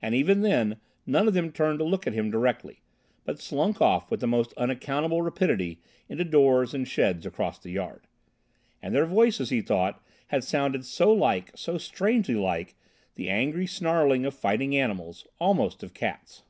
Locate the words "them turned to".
1.34-1.84